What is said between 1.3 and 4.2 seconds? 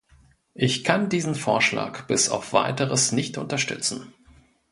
Vorschlag bis auf Weiteres nicht unterstützen.